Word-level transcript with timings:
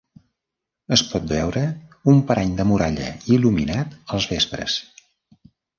Es 0.97 1.03
pot 1.09 1.27
veure 1.33 1.63
un 2.15 2.23
pany 2.33 2.57
de 2.61 2.67
muralla 2.73 3.13
il·luminat 3.39 3.97
els 4.17 4.31
vespres. 4.35 4.85